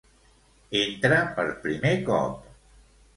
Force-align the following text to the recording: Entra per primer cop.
Entra 0.79 1.19
per 1.35 1.45
primer 1.65 1.91
cop. 2.09 2.49